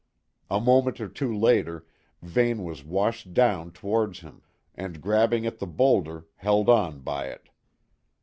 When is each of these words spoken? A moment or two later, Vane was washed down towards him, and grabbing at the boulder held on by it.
A 0.49 0.59
moment 0.59 0.99
or 0.99 1.07
two 1.07 1.31
later, 1.31 1.85
Vane 2.23 2.63
was 2.63 2.83
washed 2.83 3.35
down 3.35 3.69
towards 3.71 4.21
him, 4.21 4.41
and 4.73 4.99
grabbing 4.99 5.45
at 5.45 5.59
the 5.59 5.67
boulder 5.67 6.25
held 6.37 6.69
on 6.69 7.01
by 7.01 7.27
it. 7.27 7.49